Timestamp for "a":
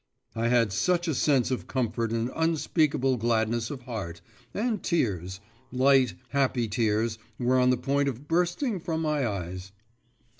1.07-1.13